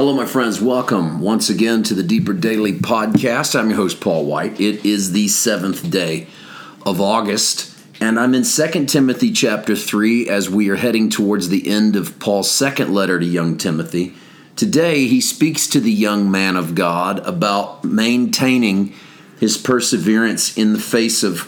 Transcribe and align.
Hello, 0.00 0.14
my 0.14 0.24
friends. 0.24 0.62
Welcome 0.62 1.20
once 1.20 1.50
again 1.50 1.82
to 1.82 1.92
the 1.92 2.02
Deeper 2.02 2.32
Daily 2.32 2.72
Podcast. 2.72 3.54
I'm 3.54 3.68
your 3.68 3.76
host, 3.76 4.00
Paul 4.00 4.24
White. 4.24 4.58
It 4.58 4.86
is 4.86 5.12
the 5.12 5.28
seventh 5.28 5.90
day 5.90 6.26
of 6.86 7.02
August, 7.02 7.78
and 8.00 8.18
I'm 8.18 8.32
in 8.32 8.44
2 8.44 8.86
Timothy 8.86 9.30
chapter 9.30 9.76
3 9.76 10.26
as 10.26 10.48
we 10.48 10.70
are 10.70 10.76
heading 10.76 11.10
towards 11.10 11.50
the 11.50 11.68
end 11.68 11.96
of 11.96 12.18
Paul's 12.18 12.50
second 12.50 12.94
letter 12.94 13.20
to 13.20 13.26
young 13.26 13.58
Timothy. 13.58 14.14
Today, 14.56 15.06
he 15.06 15.20
speaks 15.20 15.66
to 15.66 15.80
the 15.80 15.92
young 15.92 16.30
man 16.30 16.56
of 16.56 16.74
God 16.74 17.18
about 17.26 17.84
maintaining 17.84 18.94
his 19.38 19.58
perseverance 19.58 20.56
in 20.56 20.72
the 20.72 20.78
face 20.78 21.22
of 21.22 21.46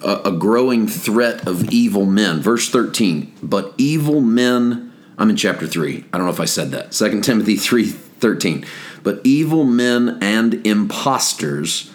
a, 0.00 0.32
growing 0.32 0.88
threat 0.88 1.46
of 1.46 1.68
evil 1.70 2.06
men. 2.06 2.40
Verse 2.40 2.70
13, 2.70 3.34
but 3.42 3.74
evil 3.76 4.22
men 4.22 4.91
I'm 5.18 5.30
in 5.30 5.36
chapter 5.36 5.66
3. 5.66 6.04
I 6.12 6.16
don't 6.16 6.26
know 6.26 6.32
if 6.32 6.40
I 6.40 6.46
said 6.46 6.70
that. 6.70 6.92
2 6.92 7.22
Timothy 7.22 7.56
3:13. 7.56 8.64
But 9.02 9.20
evil 9.24 9.64
men 9.64 10.18
and 10.20 10.64
impostors 10.66 11.90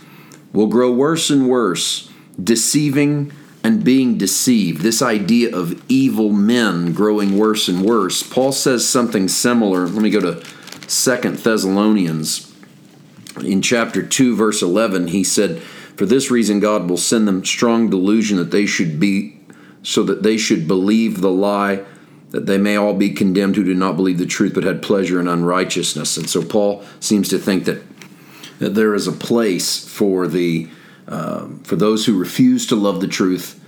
will 0.53 0.67
grow 0.67 0.91
worse 0.91 1.29
and 1.29 1.47
worse, 1.47 2.09
deceiving 2.41 3.31
and 3.63 3.83
being 3.83 4.17
deceived. 4.17 4.81
This 4.81 5.01
idea 5.01 5.55
of 5.55 5.81
evil 5.89 6.31
men 6.31 6.93
growing 6.93 7.37
worse 7.37 7.67
and 7.67 7.81
worse. 7.81 8.23
Paul 8.23 8.51
says 8.51 8.87
something 8.87 9.27
similar. 9.27 9.87
Let 9.87 10.01
me 10.01 10.09
go 10.09 10.21
to 10.21 10.41
2 10.87 11.43
Thessalonians 11.43 12.51
in 13.43 13.61
chapter 13.61 14.01
2 14.01 14.35
verse 14.35 14.61
11. 14.61 15.07
He 15.07 15.23
said, 15.23 15.61
"For 15.95 16.05
this 16.05 16.31
reason 16.31 16.59
God 16.59 16.89
will 16.89 16.97
send 16.97 17.27
them 17.27 17.43
strong 17.43 17.89
delusion 17.89 18.37
that 18.37 18.51
they 18.51 18.65
should 18.65 18.99
be 18.99 19.37
so 19.83 20.03
that 20.03 20.23
they 20.23 20.37
should 20.37 20.67
believe 20.67 21.21
the 21.21 21.31
lie 21.31 21.81
that 22.31 22.45
they 22.45 22.57
may 22.57 22.75
all 22.75 22.93
be 22.93 23.09
condemned 23.09 23.55
who 23.55 23.63
do 23.63 23.73
not 23.73 23.95
believe 23.95 24.17
the 24.17 24.25
truth 24.25 24.53
but 24.53 24.63
had 24.63 24.81
pleasure 24.81 25.19
in 25.19 25.27
unrighteousness. 25.27 26.17
And 26.17 26.29
so 26.29 26.43
Paul 26.43 26.83
seems 26.99 27.29
to 27.29 27.37
think 27.37 27.65
that 27.65 27.81
that 28.59 28.73
there 28.73 28.95
is 28.95 29.07
a 29.07 29.11
place 29.11 29.87
for 29.87 30.27
the 30.27 30.69
uh, 31.07 31.47
for 31.63 31.75
those 31.75 32.05
who 32.05 32.17
refuse 32.17 32.65
to 32.67 32.75
love 32.75 32.99
the 32.99 33.07
truth, 33.07 33.59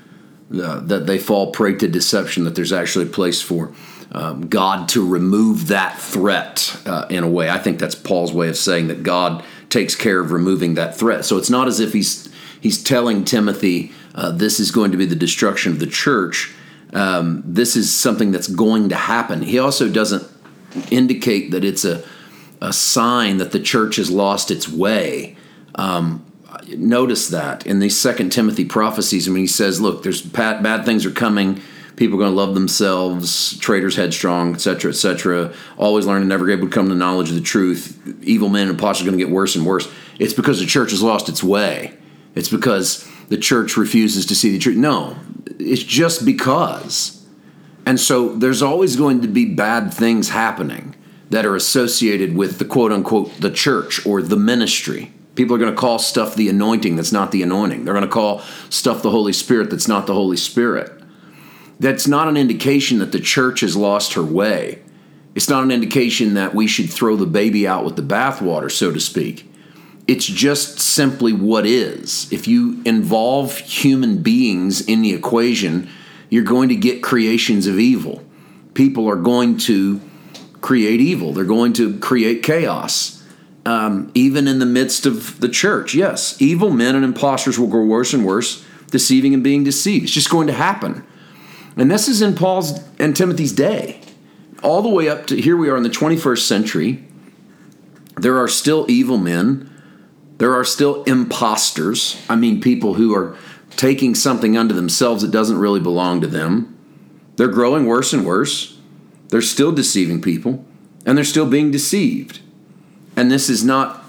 uh, 0.54 0.80
that 0.82 1.08
they 1.08 1.18
fall 1.18 1.52
prey 1.52 1.74
to 1.76 1.88
deception. 1.88 2.44
That 2.44 2.56
there's 2.56 2.74
actually 2.74 3.06
a 3.06 3.10
place 3.10 3.42
for 3.42 3.72
um, 4.12 4.48
God 4.48 4.90
to 4.90 5.08
remove 5.08 5.68
that 5.68 5.98
threat 6.00 6.76
uh, 6.86 7.06
in 7.10 7.24
a 7.24 7.30
way. 7.30 7.50
I 7.50 7.60
think 7.60 7.80
that's 7.80 7.96
Paul's 7.96 8.34
way 8.34 8.50
of 8.50 8.58
saying 8.58 8.88
that 8.88 9.04
God 9.04 9.44
takes 9.70 9.96
care 9.96 10.20
of 10.20 10.32
removing 10.32 10.74
that 10.74 10.98
threat. 10.98 11.24
So 11.24 11.38
it's 11.38 11.50
not 11.50 11.68
as 11.68 11.80
if 11.80 11.94
he's 11.94 12.28
he's 12.60 12.84
telling 12.84 13.24
Timothy 13.24 13.92
uh, 14.16 14.32
this 14.32 14.60
is 14.60 14.72
going 14.72 14.92
to 14.92 14.98
be 14.98 15.06
the 15.06 15.16
destruction 15.16 15.72
of 15.72 15.80
the 15.80 15.88
church 15.88 16.54
um, 16.94 17.44
this 17.46 17.76
is 17.76 17.94
something 17.94 18.32
that's 18.32 18.48
going 18.48 18.90
to 18.90 18.96
happen. 18.96 19.42
He 19.42 19.60
also 19.60 19.90
doesn't 19.90 20.24
indicate 20.92 21.52
that 21.52 21.64
it's 21.64 21.86
a, 21.86 22.04
a 22.62 22.74
sign 22.74 23.38
that 23.38 23.52
the 23.52 23.60
church 23.60 23.98
has 23.98 24.10
lost 24.10 24.52
its 24.52 24.68
way. 24.68 25.38
Um, 25.76 26.26
notice 26.76 27.28
that 27.30 27.66
in 27.66 27.80
these 27.80 27.98
Second 27.98 28.32
Timothy 28.32 28.66
prophecies, 28.66 29.30
when 29.30 29.38
he 29.38 29.48
says, 29.48 29.80
"Look, 29.80 30.04
there's 30.04 30.22
bad, 30.22 30.64
bad 30.64 30.86
things 30.86 31.06
are 31.06 31.12
coming." 31.12 31.62
People 31.96 32.16
are 32.16 32.20
going 32.20 32.32
to 32.32 32.38
love 32.38 32.54
themselves, 32.54 33.58
traitors 33.58 33.98
headstrong, 33.98 34.54
etc., 34.54 34.92
etc. 34.92 35.54
Always 35.78 36.06
learning, 36.06 36.30
never 36.30 36.50
able 36.50 36.70
to 36.70 36.74
come 36.74 36.88
to 36.88 36.96
knowledge 36.96 37.28
of 37.28 37.36
the 37.36 37.42
truth. 37.42 38.02
Evil 38.24 38.48
men 38.48 38.64
and 38.64 38.72
impostors 38.72 39.06
are 39.06 39.10
going 39.10 39.20
to 39.20 39.26
get 39.26 39.34
worse 39.34 39.58
and 39.58 39.66
worse. 39.66 39.92
It's 40.18 40.34
because 40.34 40.62
the 40.62 40.66
church 40.66 40.92
has 40.92 41.04
lost 41.04 41.28
its 41.28 41.44
way. 41.44 41.94
It's 42.36 42.48
because 42.48 43.06
the 43.28 43.38
church 43.38 43.76
refuses 43.76 44.26
to 44.28 44.36
see 44.36 44.52
the 44.52 44.60
truth. 44.60 44.78
No, 44.78 45.18
it's 45.60 45.84
just 45.84 46.26
because. 46.26 47.26
And 47.86 48.00
so 48.00 48.36
there's 48.36 48.62
always 48.62 48.96
going 48.96 49.22
to 49.22 49.28
be 49.28 49.46
bad 49.46 49.94
things 49.94 50.30
happening 50.30 50.96
that 51.30 51.46
are 51.46 51.56
associated 51.56 52.36
with 52.36 52.58
the 52.58 52.66
quote 52.66 52.92
unquote 52.92 53.40
the 53.40 53.52
church 53.52 54.06
or 54.06 54.22
the 54.22 54.38
ministry. 54.38 55.12
People 55.36 55.56
are 55.56 55.60
going 55.60 55.74
to 55.74 55.80
call 55.80 56.00
stuff 56.00 56.36
the 56.36 56.50
anointing 56.50 56.96
that's 56.96 57.12
not 57.12 57.32
the 57.32 57.44
anointing. 57.44 57.86
They're 57.86 57.94
going 57.94 58.06
to 58.06 58.12
call 58.12 58.42
stuff 58.70 59.02
the 59.02 59.12
Holy 59.12 59.34
Spirit 59.34 59.70
that's 59.70 59.88
not 59.88 60.08
the 60.08 60.14
Holy 60.14 60.38
Spirit. 60.38 60.92
That's 61.80 62.08
not 62.08 62.28
an 62.28 62.36
indication 62.36 63.00
that 63.00 63.12
the 63.12 63.20
church 63.20 63.62
has 63.62 63.76
lost 63.76 64.14
her 64.14 64.24
way. 64.24 64.82
It's 65.36 65.48
not 65.48 65.64
an 65.64 65.72
indication 65.72 66.34
that 66.34 66.54
we 66.54 66.68
should 66.68 66.90
throw 66.90 67.16
the 67.16 67.26
baby 67.26 67.68
out 67.68 67.86
with 67.86 67.96
the 67.96 68.02
bathwater, 68.02 68.70
so 68.70 68.92
to 68.92 69.00
speak 69.00 69.49
it's 70.10 70.26
just 70.26 70.80
simply 70.80 71.32
what 71.32 71.68
is. 71.68 72.28
If 72.34 72.48
you 72.48 72.82
involve 72.84 73.60
human 73.60 74.24
beings 74.24 74.82
in 74.82 75.04
the 75.04 75.14
equation, 75.14 75.88
you're 76.32 76.44
going 76.44 76.70
to 76.70 76.76
get 76.76 77.04
creations 77.04 77.68
of 77.68 77.78
evil. 77.78 78.24
People 78.74 79.08
are 79.08 79.16
going 79.16 79.58
to 79.60 80.02
create 80.62 81.00
evil, 81.00 81.32
they're 81.32 81.44
going 81.46 81.74
to 81.74 82.00
create 82.00 82.42
chaos. 82.42 83.24
Um, 83.68 84.12
even 84.16 84.48
in 84.48 84.58
the 84.58 84.66
midst 84.66 85.06
of 85.06 85.40
the 85.42 85.50
church, 85.50 85.94
yes, 85.94 86.42
evil 86.42 86.72
men 86.72 86.96
and 86.96 87.06
impostors 87.06 87.60
will 87.60 87.68
grow 87.68 87.86
worse 87.86 88.12
and 88.12 88.26
worse, 88.26 88.66
deceiving 88.90 89.36
and 89.36 89.44
being 89.44 89.64
deceived. 89.64 90.06
It's 90.06 90.14
just 90.14 90.32
going 90.32 90.48
to 90.48 90.54
happen. 90.54 91.06
And 91.78 91.92
this 91.92 92.08
is 92.08 92.24
in 92.24 92.34
Paul's 92.34 92.80
and 92.98 93.16
Timothy's 93.16 93.54
day. 93.54 94.02
All 94.64 94.82
the 94.82 94.90
way 94.90 95.08
up 95.08 95.28
to 95.28 95.40
here 95.40 95.56
we 95.56 95.70
are 95.70 95.78
in 95.78 95.84
the 95.84 95.90
21st 95.90 96.40
century. 96.40 97.04
There 98.18 98.40
are 98.40 98.48
still 98.48 98.90
evil 98.90 99.20
men 99.20 99.69
there 100.40 100.54
are 100.54 100.64
still 100.64 101.04
imposters. 101.04 102.20
I 102.28 102.36
mean, 102.36 102.60
people 102.60 102.96
who 102.96 103.14
are 103.14 103.38
taking 103.76 104.16
something 104.16 104.58
unto 104.58 104.74
themselves 104.74 105.22
that 105.22 105.32
doesn't 105.32 105.58
really 105.58 105.80
belong 105.80 106.22
to 106.22 106.28
them. 106.28 106.76
They're 107.36 107.48
growing 107.48 107.86
worse 107.86 108.12
and 108.14 108.26
worse. 108.26 108.78
They're 109.28 109.42
still 109.42 109.72
deceiving 109.72 110.22
people, 110.22 110.66
and 111.06 111.18
they're 111.18 111.24
still 111.24 111.46
being 111.46 111.72
deceived. 111.72 112.40
And 113.16 113.30
this 113.30 113.50
is 113.50 113.64
not, 113.64 114.04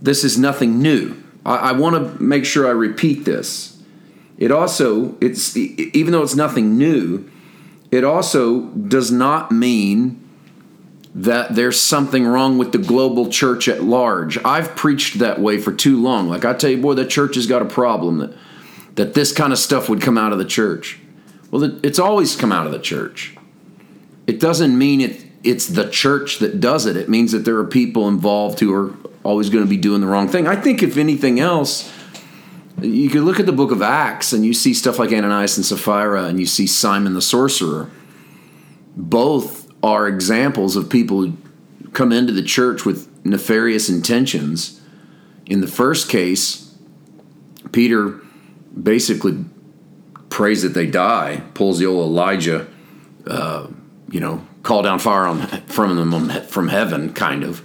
this 0.00 0.24
is 0.24 0.38
nothing 0.38 0.80
new. 0.80 1.22
I, 1.44 1.56
I 1.56 1.72
want 1.72 1.96
to 1.96 2.22
make 2.22 2.44
sure 2.44 2.66
I 2.66 2.70
repeat 2.70 3.24
this. 3.24 3.82
It 4.38 4.50
also, 4.50 5.16
it's 5.20 5.56
even 5.56 6.12
though 6.12 6.22
it's 6.22 6.34
nothing 6.34 6.78
new, 6.78 7.28
it 7.90 8.02
also 8.02 8.62
does 8.62 9.10
not 9.12 9.52
mean 9.52 10.23
that 11.14 11.54
there's 11.54 11.80
something 11.80 12.26
wrong 12.26 12.58
with 12.58 12.72
the 12.72 12.78
global 12.78 13.28
church 13.28 13.68
at 13.68 13.82
large. 13.82 14.36
I've 14.44 14.74
preached 14.74 15.20
that 15.20 15.40
way 15.40 15.58
for 15.58 15.72
too 15.72 16.00
long. 16.02 16.28
Like 16.28 16.44
I 16.44 16.54
tell 16.54 16.70
you, 16.70 16.80
boy, 16.80 16.94
the 16.94 17.06
church 17.06 17.36
has 17.36 17.46
got 17.46 17.62
a 17.62 17.66
problem 17.66 18.18
that 18.18 18.34
that 18.96 19.14
this 19.14 19.32
kind 19.32 19.52
of 19.52 19.58
stuff 19.58 19.88
would 19.88 20.00
come 20.00 20.16
out 20.16 20.32
of 20.32 20.38
the 20.38 20.44
church. 20.44 21.00
Well, 21.50 21.64
it's 21.84 21.98
always 21.98 22.36
come 22.36 22.52
out 22.52 22.66
of 22.66 22.72
the 22.72 22.78
church. 22.78 23.36
It 24.26 24.40
doesn't 24.40 24.76
mean 24.76 25.00
it 25.00 25.24
it's 25.44 25.66
the 25.66 25.88
church 25.90 26.38
that 26.38 26.58
does 26.58 26.86
it. 26.86 26.96
It 26.96 27.08
means 27.08 27.32
that 27.32 27.44
there 27.44 27.58
are 27.58 27.66
people 27.66 28.08
involved 28.08 28.60
who 28.60 28.72
are 28.72 28.94
always 29.22 29.50
going 29.50 29.62
to 29.62 29.68
be 29.68 29.76
doing 29.76 30.00
the 30.00 30.06
wrong 30.06 30.26
thing. 30.26 30.46
I 30.46 30.56
think 30.56 30.82
if 30.82 30.96
anything 30.96 31.38
else, 31.38 31.92
you 32.80 33.10
could 33.10 33.22
look 33.22 33.38
at 33.38 33.46
the 33.46 33.52
book 33.52 33.70
of 33.70 33.82
Acts 33.82 34.32
and 34.32 34.44
you 34.44 34.54
see 34.54 34.72
stuff 34.72 34.98
like 34.98 35.12
Ananias 35.12 35.56
and 35.56 35.66
Sapphira 35.66 36.24
and 36.24 36.40
you 36.40 36.46
see 36.46 36.66
Simon 36.66 37.14
the 37.14 37.22
sorcerer. 37.22 37.90
Both 38.96 39.63
are 39.84 40.08
examples 40.08 40.76
of 40.76 40.88
people 40.88 41.20
who 41.20 41.36
come 41.92 42.10
into 42.10 42.32
the 42.32 42.42
church 42.42 42.86
with 42.86 43.06
nefarious 43.24 43.90
intentions. 43.90 44.80
In 45.44 45.60
the 45.60 45.66
first 45.66 46.08
case, 46.08 46.74
Peter 47.70 48.18
basically 48.82 49.44
prays 50.30 50.62
that 50.62 50.70
they 50.70 50.86
die, 50.86 51.42
pulls 51.52 51.78
the 51.78 51.84
old 51.84 52.06
Elijah, 52.06 52.66
uh, 53.26 53.66
you 54.10 54.20
know, 54.20 54.46
call 54.62 54.80
down 54.80 54.98
fire 54.98 55.26
on, 55.26 55.46
from 55.66 55.96
them 55.96 56.30
from 56.44 56.68
heaven, 56.68 57.12
kind 57.12 57.44
of. 57.44 57.62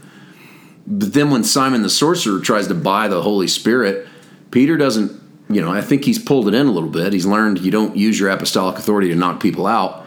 But 0.86 1.14
then 1.14 1.32
when 1.32 1.46
Simon 1.46 1.84
the 1.84 1.90
sorcerer 1.90 2.42
tries 2.42 2.68
to 2.68 2.76
buy 2.76 3.08
the 3.08 3.22
Holy 3.22 3.48
Spirit, 3.48 4.08
Peter 4.52 4.76
doesn't, 4.76 5.22
you 5.50 5.62
know, 5.62 5.72
I 5.72 5.80
think 5.80 6.04
he's 6.04 6.20
pulled 6.20 6.50
it 6.50 6.54
in 6.54 6.68
a 6.68 6.72
little 6.72 6.90
bit. 6.90 7.14
He's 7.14 7.26
learned 7.26 7.60
you 7.60 7.72
don't 7.72 7.96
use 7.96 8.20
your 8.20 8.30
apostolic 8.30 8.78
authority 8.78 9.08
to 9.08 9.16
knock 9.16 9.40
people 9.40 9.66
out 9.66 9.99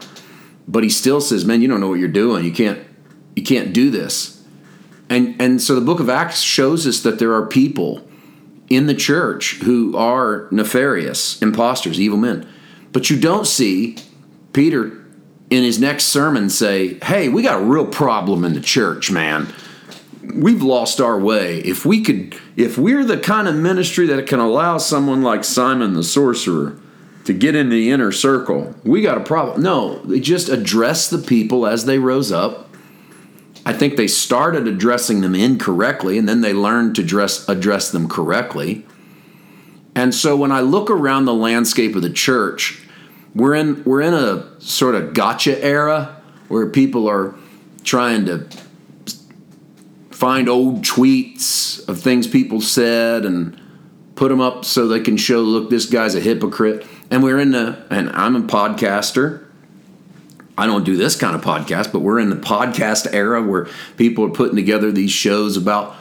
but 0.73 0.83
he 0.83 0.89
still 0.89 1.21
says, 1.21 1.45
"Man, 1.45 1.61
you 1.61 1.69
don't 1.69 1.81
know 1.81 1.89
what 1.89 2.01
you're 2.01 2.09
doing. 2.09 2.45
You 2.45 2.51
can't 2.51 2.81
you 3.37 3.43
can't 3.43 3.73
do 3.73 3.91
this." 3.91 4.43
And 5.09 5.37
and 5.39 5.61
so 5.63 5.75
the 5.75 5.83
book 5.83 6.01
of 6.01 6.09
Acts 6.09 6.41
shows 6.41 6.87
us 6.87 7.01
that 7.03 7.19
there 7.19 7.35
are 7.35 7.47
people 7.47 8.09
in 8.69 8.87
the 8.87 8.95
church 8.95 9.59
who 9.63 9.95
are 9.97 10.49
nefarious, 10.51 11.41
imposters, 11.43 12.01
evil 12.01 12.17
men. 12.17 12.49
But 12.91 13.11
you 13.11 13.21
don't 13.21 13.47
see 13.47 13.97
Peter 14.55 14.99
in 15.51 15.63
his 15.63 15.79
next 15.79 16.05
sermon 16.05 16.49
say, 16.49 16.99
"Hey, 17.05 17.29
we 17.29 17.43
got 17.43 17.61
a 17.61 17.65
real 17.65 17.87
problem 17.87 18.43
in 18.43 18.55
the 18.55 18.61
church, 18.61 19.11
man. 19.11 19.49
We've 20.35 20.63
lost 20.63 21.01
our 21.01 21.19
way. 21.19 21.59
If 21.59 21.85
we 21.85 22.01
could 22.01 22.35
if 22.57 22.79
we're 22.79 23.05
the 23.05 23.19
kind 23.19 23.47
of 23.47 23.55
ministry 23.55 24.07
that 24.07 24.27
can 24.27 24.41
allow 24.41 24.79
someone 24.79 25.21
like 25.21 25.45
Simon 25.45 25.93
the 25.93 26.03
sorcerer 26.03 26.79
to 27.25 27.33
get 27.33 27.55
in 27.55 27.69
the 27.69 27.91
inner 27.91 28.13
circle, 28.13 28.75
we 28.85 29.03
got 29.03 29.19
a 29.19 29.25
problem. 29.25 29.63
No, 29.63 30.03
they 30.05 30.21
just 30.21 30.49
address 30.49 31.09
the 31.09 31.19
people 31.19 31.67
as 31.67 31.85
they 31.85 31.99
rose 31.99 32.33
up. 32.33 32.69
I 33.65 33.73
think 33.73 33.97
they 33.97 34.09
started 34.09 34.67
addressing 34.67 35.21
them 35.21 35.35
incorrectly 35.35 36.19
and 36.19 36.29
then 36.29 36.41
they 36.41 36.53
learned 36.53 36.97
to 36.97 37.05
dress, 37.05 37.49
address 37.49 37.91
them 37.91 38.09
correctly. 38.09 38.85
And 39.95 40.15
so 40.15 40.37
when 40.37 40.51
I 40.51 40.61
look 40.61 40.91
around 40.91 41.27
the 41.27 41.35
landscape 41.35 41.95
of 41.95 42.03
the 42.03 42.11
church, 42.11 42.83
we're 43.35 43.55
in 43.55 43.83
we're 43.85 44.03
in 44.03 44.15
a 44.15 44.61
sort 44.61 44.95
of 44.95 45.15
gotcha 45.15 45.63
era 45.65 46.21
where 46.49 46.69
people 46.69 47.09
are 47.09 47.35
trying 47.85 48.27
to 48.27 48.47
find 50.11 50.49
old 50.49 50.83
tweets 50.83 51.87
of 51.89 52.01
things 52.01 52.27
people 52.27 52.61
said 52.61 53.25
and 53.25 53.61
put 54.23 54.29
them 54.29 54.41
up 54.41 54.65
so 54.65 54.87
they 54.87 55.01
can 55.01 55.17
show, 55.17 55.41
look, 55.41 55.69
this 55.69 55.87
guy's 55.87 56.15
a 56.15 56.21
hypocrite. 56.21 56.87
And 57.11 57.25
we're 57.25 57.41
in 57.41 57.51
the, 57.51 57.85
and 57.91 58.09
I'm 58.11 58.37
a 58.37 58.43
podcaster. 58.43 59.45
I 60.57 60.67
don't 60.67 60.85
do 60.85 60.97
this 60.97 61.17
kind 61.17 61.35
of 61.35 61.41
podcast, 61.41 61.91
but 61.91 62.03
we're 62.03 62.21
in 62.21 62.31
the 62.31 62.37
podcast 62.37 63.13
era 63.13 63.43
where 63.43 63.67
people 63.97 64.25
are 64.25 64.31
putting 64.31 64.55
together 64.55 64.93
these 64.93 65.11
shows 65.11 65.57
about 65.57 65.97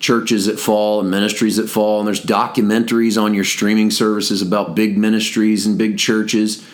churches 0.00 0.46
that 0.46 0.58
fall 0.58 0.98
and 0.98 1.12
ministries 1.12 1.58
that 1.58 1.68
fall. 1.68 2.00
And 2.00 2.08
there's 2.08 2.20
documentaries 2.20 3.22
on 3.22 3.34
your 3.34 3.44
streaming 3.44 3.92
services 3.92 4.42
about 4.42 4.74
big 4.74 4.98
ministries 4.98 5.64
and 5.64 5.78
big 5.78 5.96
churches 5.96 6.66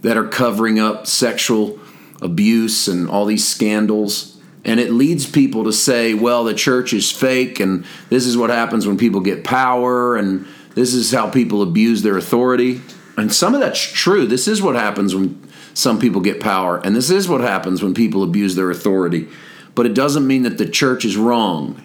that 0.00 0.16
are 0.16 0.28
covering 0.28 0.80
up 0.80 1.06
sexual 1.06 1.78
abuse 2.22 2.88
and 2.88 3.06
all 3.06 3.26
these 3.26 3.46
scandals. 3.46 4.37
And 4.64 4.80
it 4.80 4.90
leads 4.90 5.24
people 5.30 5.64
to 5.64 5.72
say, 5.72 6.14
well, 6.14 6.44
the 6.44 6.54
church 6.54 6.92
is 6.92 7.10
fake, 7.10 7.60
and 7.60 7.84
this 8.10 8.26
is 8.26 8.36
what 8.36 8.50
happens 8.50 8.86
when 8.86 8.98
people 8.98 9.20
get 9.20 9.44
power, 9.44 10.16
and 10.16 10.46
this 10.74 10.94
is 10.94 11.12
how 11.12 11.30
people 11.30 11.62
abuse 11.62 12.02
their 12.02 12.16
authority. 12.16 12.80
And 13.16 13.32
some 13.32 13.54
of 13.54 13.60
that's 13.60 13.80
true. 13.80 14.26
This 14.26 14.46
is 14.46 14.60
what 14.60 14.74
happens 14.74 15.14
when 15.14 15.48
some 15.74 15.98
people 15.98 16.20
get 16.20 16.40
power, 16.40 16.78
and 16.78 16.94
this 16.94 17.10
is 17.10 17.28
what 17.28 17.40
happens 17.40 17.82
when 17.82 17.94
people 17.94 18.22
abuse 18.22 18.56
their 18.56 18.70
authority. 18.70 19.28
But 19.74 19.86
it 19.86 19.94
doesn't 19.94 20.26
mean 20.26 20.42
that 20.42 20.58
the 20.58 20.68
church 20.68 21.04
is 21.04 21.16
wrong. 21.16 21.82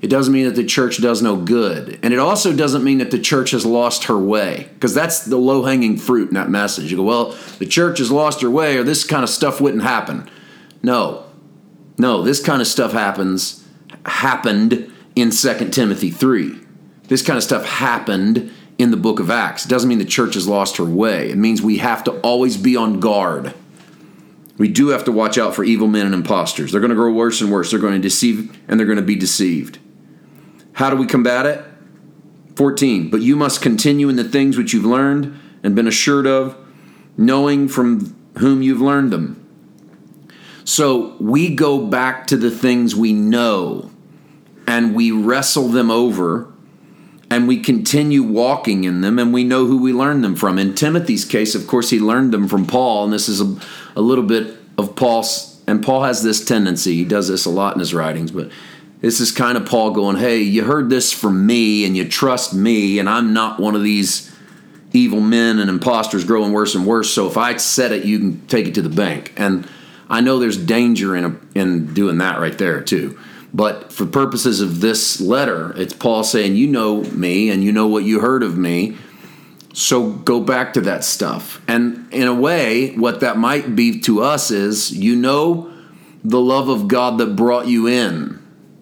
It 0.00 0.08
doesn't 0.08 0.32
mean 0.32 0.46
that 0.46 0.56
the 0.56 0.64
church 0.64 1.00
does 1.00 1.22
no 1.22 1.36
good. 1.36 2.00
And 2.02 2.12
it 2.12 2.18
also 2.18 2.56
doesn't 2.56 2.82
mean 2.82 2.98
that 2.98 3.10
the 3.12 3.20
church 3.20 3.52
has 3.52 3.64
lost 3.64 4.04
her 4.04 4.18
way, 4.18 4.68
because 4.74 4.94
that's 4.94 5.24
the 5.26 5.36
low 5.36 5.62
hanging 5.64 5.98
fruit 5.98 6.28
in 6.28 6.34
that 6.34 6.48
message. 6.48 6.90
You 6.90 6.96
go, 6.96 7.02
well, 7.02 7.36
the 7.58 7.66
church 7.66 7.98
has 7.98 8.10
lost 8.10 8.40
her 8.40 8.50
way, 8.50 8.78
or 8.78 8.82
this 8.82 9.04
kind 9.04 9.22
of 9.22 9.28
stuff 9.30 9.60
wouldn't 9.60 9.82
happen. 9.84 10.28
No, 10.82 11.24
no, 11.98 12.22
this 12.22 12.42
kind 12.42 12.60
of 12.60 12.66
stuff 12.66 12.92
happens, 12.92 13.66
happened 14.06 14.92
in 15.14 15.30
2 15.30 15.68
Timothy 15.70 16.10
3. 16.10 16.58
This 17.08 17.22
kind 17.22 17.36
of 17.36 17.42
stuff 17.42 17.64
happened 17.64 18.50
in 18.78 18.90
the 18.90 18.96
book 18.96 19.20
of 19.20 19.30
Acts. 19.30 19.66
It 19.66 19.68
doesn't 19.68 19.88
mean 19.88 19.98
the 19.98 20.04
church 20.04 20.34
has 20.34 20.48
lost 20.48 20.78
her 20.78 20.84
way. 20.84 21.30
It 21.30 21.36
means 21.36 21.60
we 21.60 21.78
have 21.78 22.02
to 22.04 22.12
always 22.20 22.56
be 22.56 22.76
on 22.76 23.00
guard. 23.00 23.54
We 24.58 24.68
do 24.68 24.88
have 24.88 25.04
to 25.04 25.12
watch 25.12 25.38
out 25.38 25.54
for 25.54 25.64
evil 25.64 25.88
men 25.88 26.06
and 26.06 26.14
impostors. 26.14 26.72
They're 26.72 26.80
going 26.80 26.90
to 26.90 26.96
grow 26.96 27.12
worse 27.12 27.40
and 27.40 27.50
worse. 27.50 27.70
They're 27.70 27.80
going 27.80 27.94
to 27.94 28.00
deceive 28.00 28.58
and 28.68 28.78
they're 28.78 28.86
going 28.86 28.96
to 28.96 29.02
be 29.02 29.16
deceived. 29.16 29.78
How 30.74 30.90
do 30.90 30.96
we 30.96 31.06
combat 31.06 31.46
it? 31.46 31.64
14. 32.56 33.10
But 33.10 33.22
you 33.22 33.36
must 33.36 33.62
continue 33.62 34.08
in 34.08 34.16
the 34.16 34.24
things 34.24 34.56
which 34.56 34.72
you've 34.72 34.84
learned 34.84 35.38
and 35.62 35.74
been 35.74 35.86
assured 35.86 36.26
of, 36.26 36.56
knowing 37.16 37.68
from 37.68 38.16
whom 38.38 38.62
you've 38.62 38.80
learned 38.80 39.10
them. 39.10 39.41
So 40.64 41.16
we 41.18 41.54
go 41.54 41.86
back 41.86 42.26
to 42.28 42.36
the 42.36 42.50
things 42.50 42.94
we 42.94 43.12
know 43.12 43.90
and 44.66 44.94
we 44.94 45.10
wrestle 45.10 45.68
them 45.68 45.90
over 45.90 46.52
and 47.30 47.48
we 47.48 47.60
continue 47.60 48.22
walking 48.22 48.84
in 48.84 49.00
them 49.00 49.18
and 49.18 49.32
we 49.32 49.42
know 49.42 49.66
who 49.66 49.78
we 49.78 49.92
learned 49.92 50.22
them 50.22 50.36
from. 50.36 50.58
In 50.58 50.74
Timothy's 50.74 51.24
case, 51.24 51.54
of 51.54 51.66
course, 51.66 51.90
he 51.90 51.98
learned 51.98 52.32
them 52.32 52.46
from 52.46 52.66
Paul, 52.66 53.04
and 53.04 53.12
this 53.12 53.28
is 53.28 53.40
a, 53.40 53.56
a 53.96 54.02
little 54.02 54.24
bit 54.24 54.56
of 54.76 54.94
Paul's, 54.94 55.62
and 55.66 55.82
Paul 55.82 56.02
has 56.02 56.22
this 56.22 56.44
tendency, 56.44 56.94
he 56.94 57.04
does 57.04 57.28
this 57.28 57.46
a 57.46 57.50
lot 57.50 57.74
in 57.74 57.80
his 57.80 57.94
writings, 57.94 58.30
but 58.30 58.50
this 59.00 59.18
is 59.18 59.32
kind 59.32 59.56
of 59.56 59.66
Paul 59.66 59.92
going, 59.92 60.16
Hey, 60.16 60.42
you 60.42 60.64
heard 60.64 60.90
this 60.90 61.12
from 61.12 61.46
me 61.46 61.84
and 61.84 61.96
you 61.96 62.06
trust 62.06 62.54
me, 62.54 62.98
and 62.98 63.08
I'm 63.08 63.32
not 63.32 63.58
one 63.58 63.74
of 63.74 63.82
these 63.82 64.30
evil 64.92 65.20
men 65.20 65.58
and 65.58 65.70
imposters 65.70 66.24
growing 66.24 66.52
worse 66.52 66.74
and 66.74 66.86
worse. 66.86 67.10
So 67.10 67.26
if 67.26 67.36
I 67.36 67.56
said 67.56 67.92
it, 67.92 68.04
you 68.04 68.18
can 68.18 68.46
take 68.46 68.68
it 68.68 68.74
to 68.74 68.82
the 68.82 68.90
bank. 68.90 69.32
And 69.36 69.66
I 70.12 70.20
know 70.20 70.38
there's 70.38 70.58
danger 70.58 71.16
in, 71.16 71.24
a, 71.24 71.36
in 71.54 71.94
doing 71.94 72.18
that 72.18 72.38
right 72.38 72.56
there, 72.56 72.82
too. 72.82 73.18
But 73.54 73.90
for 73.90 74.04
purposes 74.04 74.60
of 74.60 74.82
this 74.82 75.22
letter, 75.22 75.72
it's 75.76 75.94
Paul 75.94 76.22
saying, 76.22 76.54
You 76.54 76.66
know 76.66 77.02
me 77.02 77.48
and 77.48 77.64
you 77.64 77.72
know 77.72 77.86
what 77.86 78.04
you 78.04 78.20
heard 78.20 78.42
of 78.42 78.56
me. 78.56 78.98
So 79.72 80.10
go 80.12 80.40
back 80.40 80.74
to 80.74 80.82
that 80.82 81.02
stuff. 81.02 81.62
And 81.66 82.12
in 82.12 82.28
a 82.28 82.34
way, 82.34 82.94
what 82.94 83.20
that 83.20 83.38
might 83.38 83.74
be 83.74 84.00
to 84.00 84.22
us 84.22 84.50
is 84.50 84.92
you 84.92 85.16
know 85.16 85.72
the 86.22 86.40
love 86.40 86.68
of 86.68 86.88
God 86.88 87.16
that 87.18 87.34
brought 87.34 87.66
you 87.66 87.86
in 87.86 88.38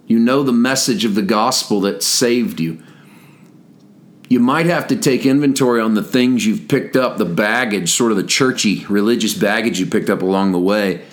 you 0.09 0.19
know 0.19 0.43
the 0.43 0.53
message 0.53 1.05
of 1.05 1.15
the 1.15 1.23
gospel 1.23 1.81
that 1.82 2.03
saved 2.03 2.59
you. 2.59 2.82
You 4.29 4.41
might 4.41 4.67
have 4.67 4.88
to 4.88 4.97
take 4.97 5.25
inventory 5.25 5.81
on 5.81 5.94
the 5.94 6.03
things 6.03 6.44
you've 6.44 6.67
picked 6.67 6.97
up, 6.97 7.17
the 7.17 7.25
baggage, 7.25 7.93
sort 7.93 8.11
of 8.11 8.17
the 8.17 8.25
churchy 8.25 8.85
religious 8.87 9.35
baggage 9.35 9.79
you 9.79 9.87
picked 9.87 10.11
up 10.11 10.23
along 10.23 10.50
the 10.50 10.59
way 10.59 11.05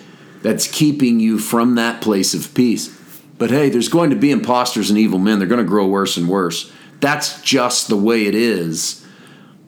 that's 0.42 0.70
keeping 0.70 1.20
you 1.20 1.38
from 1.38 1.74
that 1.74 2.00
place 2.00 2.34
of 2.34 2.54
peace. 2.54 2.96
But 3.38 3.50
hey, 3.50 3.68
there's 3.68 3.88
going 3.88 4.10
to 4.10 4.16
be 4.16 4.30
imposters 4.30 4.90
and 4.90 4.98
evil 4.98 5.18
men. 5.18 5.38
They're 5.38 5.48
going 5.48 5.64
to 5.64 5.68
grow 5.68 5.86
worse 5.86 6.16
and 6.16 6.28
worse. 6.28 6.72
That's 7.00 7.40
just 7.42 7.88
the 7.88 7.96
way 7.96 8.26
it 8.26 8.34
is. 8.34 9.06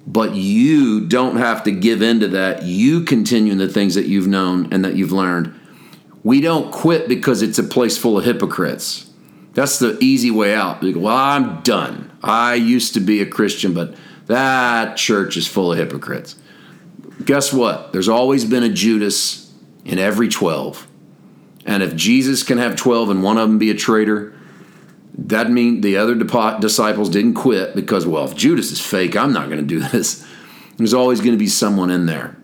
But 0.07 0.35
you 0.35 1.07
don't 1.07 1.37
have 1.37 1.63
to 1.65 1.71
give 1.71 2.03
in 2.03 2.21
to 2.21 2.29
that. 2.29 2.65
You 2.65 3.03
continue 3.05 3.53
in 3.53 3.59
the 3.59 3.69
things 3.69 3.95
that 3.95 4.07
you've 4.07 4.27
known 4.27 4.73
and 4.73 4.85
that 4.85 4.97
you've 4.97 5.13
learned. 5.13 5.55
We 6.25 6.41
don't 6.41 6.73
quit 6.73 7.09
because 7.09 7.43
it's 7.43 7.59
a 7.59 7.63
place 7.63 7.97
full 7.97 8.19
of 8.19 8.25
hypocrites. 8.25 9.11
That's 9.55 9.79
the 9.79 9.99
easy 10.01 10.31
way 10.31 10.55
out. 10.55 10.83
Well, 10.83 11.17
I'm 11.17 11.61
done. 11.63 12.11
I 12.23 12.55
used 12.55 12.95
to 12.95 13.01
be 13.01 13.21
a 13.21 13.27
Christian, 13.27 13.73
but 13.73 13.95
that 14.27 14.97
church 14.97 15.37
is 15.37 15.47
full 15.47 15.73
of 15.73 15.79
hypocrites. 15.79 16.37
Guess 17.25 17.53
what? 17.53 17.93
There's 17.93 18.09
always 18.09 18.45
been 18.45 18.63
a 18.63 18.69
Judas 18.69 19.50
in 19.85 19.99
every 19.99 20.29
12. 20.29 20.87
And 21.67 21.83
if 21.83 21.95
Jesus 21.95 22.43
can 22.43 22.59
have 22.59 22.77
12 22.77 23.11
and 23.11 23.23
one 23.23 23.39
of 23.39 23.49
them 23.49 23.59
be 23.59 23.71
a 23.71 23.75
traitor, 23.75 24.35
that 25.15 25.51
means 25.51 25.83
the 25.83 25.97
other 25.97 26.15
disciples 26.15 27.11
didn't 27.11 27.35
quit 27.35 27.75
because, 27.75 28.07
well, 28.07 28.25
if 28.25 28.35
Judas 28.35 28.73
is 28.73 28.81
fake, 28.81 29.17
I'm 29.17 29.33
not 29.33 29.49
going 29.49 29.61
to 29.61 29.67
do 29.67 29.81
this. 29.89 30.27
There's 30.77 30.95
always 30.95 31.21
going 31.21 31.33
to 31.33 31.39
be 31.39 31.47
someone 31.47 31.91
in 31.91 32.07
there. 32.07 32.37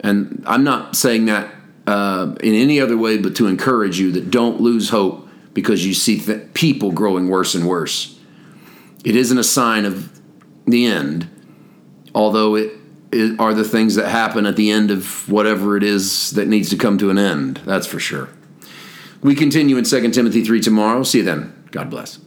And 0.00 0.42
I'm 0.46 0.64
not 0.64 0.96
saying 0.96 1.26
that 1.26 1.54
uh, 1.86 2.34
in 2.42 2.54
any 2.54 2.80
other 2.80 2.96
way 2.96 3.18
but 3.18 3.36
to 3.36 3.46
encourage 3.46 3.98
you 3.98 4.12
that 4.12 4.30
don't 4.30 4.60
lose 4.60 4.90
hope 4.90 5.28
because 5.52 5.86
you 5.86 5.94
see 5.94 6.18
th- 6.18 6.52
people 6.54 6.92
growing 6.92 7.28
worse 7.28 7.54
and 7.54 7.66
worse. 7.66 8.18
It 9.04 9.16
isn't 9.16 9.36
a 9.36 9.44
sign 9.44 9.84
of 9.84 10.20
the 10.66 10.86
end, 10.86 11.28
although 12.14 12.54
it, 12.54 12.72
are 13.38 13.54
the 13.54 13.64
things 13.64 13.94
that 13.94 14.08
happen 14.08 14.46
at 14.46 14.56
the 14.56 14.70
end 14.70 14.90
of 14.90 15.28
whatever 15.28 15.76
it 15.76 15.82
is 15.82 16.30
that 16.32 16.48
needs 16.48 16.70
to 16.70 16.76
come 16.76 16.98
to 16.98 17.10
an 17.10 17.18
end. 17.18 17.60
That's 17.64 17.86
for 17.86 17.98
sure. 17.98 18.28
We 19.22 19.34
continue 19.34 19.76
in 19.76 19.84
2 19.84 20.10
Timothy 20.10 20.44
3 20.44 20.60
tomorrow. 20.60 21.02
See 21.02 21.18
you 21.18 21.24
then. 21.24 21.52
God 21.70 21.90
bless. 21.90 22.18